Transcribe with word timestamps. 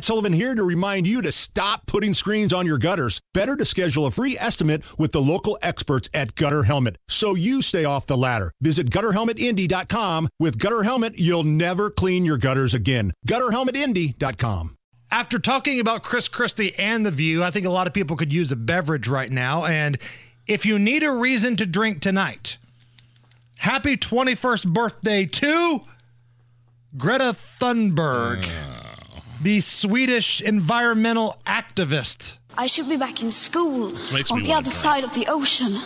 Matt 0.00 0.06
Sullivan 0.06 0.32
here 0.32 0.54
to 0.54 0.62
remind 0.64 1.06
you 1.06 1.20
to 1.20 1.30
stop 1.30 1.84
putting 1.84 2.14
screens 2.14 2.54
on 2.54 2.64
your 2.64 2.78
gutters. 2.78 3.20
Better 3.34 3.54
to 3.54 3.66
schedule 3.66 4.06
a 4.06 4.10
free 4.10 4.34
estimate 4.38 4.82
with 4.98 5.12
the 5.12 5.20
local 5.20 5.58
experts 5.60 6.08
at 6.14 6.34
Gutter 6.36 6.62
Helmet 6.62 6.96
so 7.06 7.34
you 7.34 7.60
stay 7.60 7.84
off 7.84 8.06
the 8.06 8.16
ladder. 8.16 8.50
Visit 8.62 8.88
gutterhelmetindy.com. 8.88 10.30
With 10.38 10.58
Gutter 10.58 10.84
Helmet, 10.84 11.18
you'll 11.18 11.44
never 11.44 11.90
clean 11.90 12.24
your 12.24 12.38
gutters 12.38 12.72
again. 12.72 13.12
Gutterhelmetindy.com. 13.28 14.74
After 15.12 15.38
talking 15.38 15.78
about 15.78 16.02
Chris 16.02 16.28
Christie 16.28 16.72
and 16.78 17.04
The 17.04 17.10
View, 17.10 17.44
I 17.44 17.50
think 17.50 17.66
a 17.66 17.70
lot 17.70 17.86
of 17.86 17.92
people 17.92 18.16
could 18.16 18.32
use 18.32 18.50
a 18.50 18.56
beverage 18.56 19.06
right 19.06 19.30
now. 19.30 19.66
And 19.66 19.98
if 20.46 20.64
you 20.64 20.78
need 20.78 21.02
a 21.02 21.12
reason 21.12 21.56
to 21.56 21.66
drink 21.66 22.00
tonight, 22.00 22.56
happy 23.58 23.98
21st 23.98 24.72
birthday 24.72 25.26
to 25.26 25.82
Greta 26.96 27.36
Thunberg, 27.60 28.48
the 29.40 29.60
Swedish 29.60 30.40
environmental 30.40 31.40
activist. 31.46 32.36
I 32.58 32.66
should 32.66 32.88
be 32.88 32.96
back 32.96 33.22
in 33.22 33.30
school 33.30 33.96
on 34.30 34.42
the 34.42 34.52
other 34.52 34.62
cry. 34.62 34.70
side 34.70 35.04
of 35.04 35.14
the 35.14 35.26
ocean. 35.28 35.80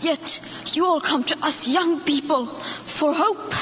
Yet 0.00 0.40
you 0.72 0.86
all 0.86 1.00
come 1.00 1.24
to 1.24 1.38
us 1.44 1.68
young 1.68 2.00
people 2.00 2.46
for 2.46 3.12
hope. 3.14 3.52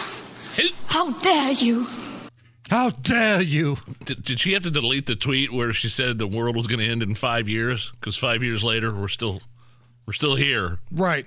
How 0.86 1.10
dare 1.12 1.52
you? 1.52 1.86
How 2.70 2.90
dare 2.90 3.42
you? 3.42 3.78
Did, 4.04 4.22
did 4.24 4.40
she 4.40 4.52
have 4.52 4.62
to 4.64 4.70
delete 4.70 5.06
the 5.06 5.16
tweet 5.16 5.52
where 5.52 5.72
she 5.72 5.88
said 5.88 6.18
the 6.18 6.26
world 6.26 6.56
was 6.56 6.66
going 6.66 6.80
to 6.80 6.86
end 6.86 7.02
in 7.02 7.14
five 7.14 7.48
years? 7.48 7.92
Because 7.92 8.16
five 8.16 8.42
years 8.42 8.64
later, 8.64 8.92
we're 8.94 9.08
still 9.08 9.40
we're 10.06 10.12
still 10.12 10.36
here. 10.36 10.78
Right. 10.90 11.26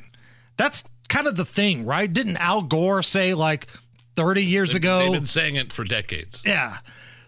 That's 0.57 0.83
kind 1.07 1.27
of 1.27 1.35
the 1.35 1.45
thing, 1.45 1.85
right? 1.85 2.11
Didn't 2.11 2.37
Al 2.37 2.61
Gore 2.61 3.01
say 3.01 3.33
like 3.33 3.67
30 4.15 4.43
years 4.43 4.75
ago? 4.75 4.99
They've 4.99 5.11
been 5.11 5.25
saying 5.25 5.55
it 5.55 5.71
for 5.71 5.83
decades. 5.83 6.43
Yeah. 6.45 6.77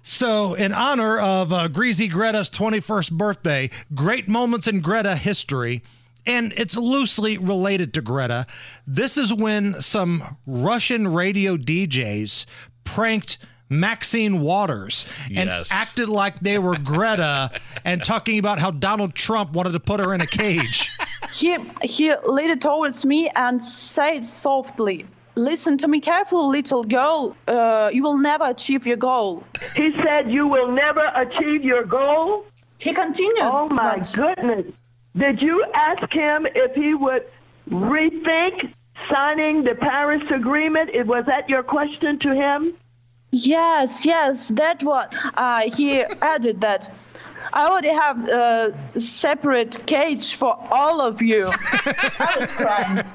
So, 0.03 0.55
in 0.55 0.71
honor 0.73 1.19
of 1.19 1.53
uh, 1.53 1.67
Greasy 1.67 2.07
Greta's 2.07 2.49
21st 2.49 3.11
birthday, 3.13 3.69
great 3.93 4.27
moments 4.27 4.67
in 4.67 4.81
Greta 4.81 5.15
history, 5.15 5.83
and 6.25 6.53
it's 6.58 6.75
loosely 6.75 7.38
related 7.38 7.93
to 7.95 8.02
Greta. 8.02 8.47
This 8.88 9.16
is 9.17 9.33
when 9.33 9.80
some 9.81 10.38
Russian 10.47 11.08
radio 11.13 11.55
DJs 11.55 12.45
pranked 12.83 13.38
Maxine 13.69 14.41
Waters 14.41 15.05
and 15.27 15.49
Yes. 15.49 15.71
acted 15.71 16.09
like 16.09 16.39
they 16.41 16.59
were 16.59 16.77
Greta 16.77 17.52
and 17.86 18.03
talking 18.03 18.38
about 18.38 18.59
how 18.59 18.71
Donald 18.71 19.13
Trump 19.15 19.52
wanted 19.53 19.71
to 19.73 19.80
put 19.80 19.99
her 19.99 20.13
in 20.13 20.19
a 20.21 20.27
cage. 20.27 20.91
He 21.31 21.58
he 21.83 22.13
laid 22.27 22.49
it 22.49 22.59
towards 22.61 23.05
me 23.05 23.30
and 23.36 23.63
said 23.63 24.25
softly, 24.25 25.05
"Listen 25.35 25.77
to 25.77 25.87
me 25.87 25.99
carefully, 26.01 26.57
little 26.59 26.83
girl. 26.83 27.35
Uh, 27.47 27.89
you 27.93 28.03
will 28.03 28.17
never 28.17 28.45
achieve 28.45 28.85
your 28.85 28.97
goal." 28.97 29.43
He 29.75 29.91
said 30.03 30.31
you 30.31 30.47
will 30.47 30.71
never 30.71 31.05
achieve 31.15 31.63
your 31.63 31.83
goal. 31.83 32.45
He 32.77 32.93
continued. 32.93 33.41
Oh 33.43 33.69
my 33.69 33.97
but- 33.97 34.13
goodness. 34.15 34.65
Did 35.15 35.41
you 35.41 35.65
ask 35.73 36.11
him 36.13 36.47
if 36.55 36.73
he 36.73 36.93
would 36.93 37.25
rethink 37.69 38.73
signing 39.09 39.63
the 39.63 39.75
Paris 39.75 40.23
Agreement? 40.31 40.89
It 40.93 41.05
was 41.05 41.25
that 41.25 41.49
your 41.49 41.63
question 41.63 42.17
to 42.19 42.33
him? 42.33 42.73
Yes, 43.31 44.05
yes, 44.05 44.49
that 44.49 44.83
what 44.83 45.13
uh, 45.35 45.69
he 45.69 46.02
added 46.21 46.61
that. 46.61 46.89
I 47.53 47.67
already 47.67 47.89
have 47.89 48.27
a 48.30 48.99
separate 48.99 49.85
cage 49.85 50.35
for 50.35 50.57
all 50.71 51.02
of 51.02 51.21
you. 51.21 51.47
I 51.52 52.35
was 52.39 52.52
crying. 52.52 53.05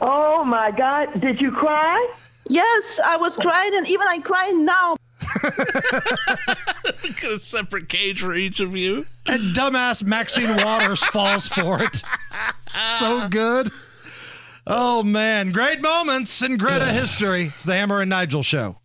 Oh 0.00 0.44
my 0.44 0.70
God. 0.70 1.20
Did 1.20 1.40
you 1.40 1.52
cry? 1.52 2.12
Yes, 2.48 2.98
I 3.04 3.16
was 3.16 3.36
crying, 3.36 3.74
and 3.74 3.86
even 3.86 4.06
I'm 4.08 4.22
crying 4.22 4.64
now. 4.64 4.96
Got 5.42 7.32
a 7.32 7.38
separate 7.38 7.88
cage 7.88 8.20
for 8.20 8.32
each 8.34 8.60
of 8.60 8.74
you. 8.74 9.04
And 9.26 9.54
dumbass 9.54 10.02
Maxine 10.02 10.56
Waters 10.56 11.02
falls 11.12 11.48
for 11.48 11.82
it. 11.82 12.02
So 12.98 13.28
good. 13.28 13.70
Oh, 14.66 15.02
man. 15.02 15.52
Great 15.52 15.80
moments 15.80 16.42
in 16.42 16.56
Greta 16.56 16.86
history. 16.86 17.52
It's 17.54 17.64
the 17.64 17.74
Hammer 17.74 18.00
and 18.00 18.10
Nigel 18.10 18.42
show. 18.42 18.78